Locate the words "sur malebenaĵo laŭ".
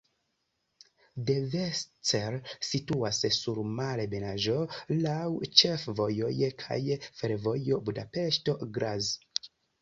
3.35-5.19